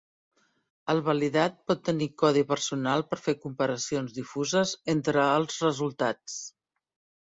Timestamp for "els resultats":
5.39-6.45